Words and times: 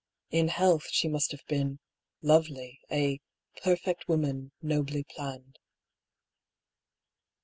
In 0.31 0.47
health 0.47 0.87
she 0.89 1.07
must 1.07 1.29
have 1.31 1.45
been— 1.45 1.77
^lovely, 2.23 2.79
a" 2.91 3.21
perfect 3.63 4.07
woman, 4.07 4.51
nobly 4.59 5.03
planned." 5.03 5.59